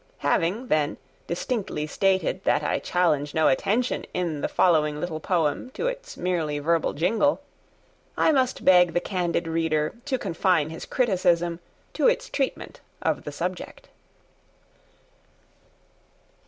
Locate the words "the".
4.41-4.47, 8.95-8.99, 13.25-13.31